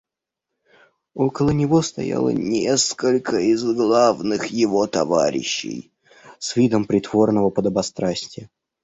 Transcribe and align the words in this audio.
Около 1.13 1.51
него 1.51 1.83
стояло 1.83 2.29
несколько 2.29 3.37
из 3.37 3.63
главных 3.63 4.47
его 4.47 4.87
товарищей, 4.87 5.91
с 6.39 6.55
видом 6.55 6.85
притворного 6.85 7.51
подобострастия. 7.51 8.49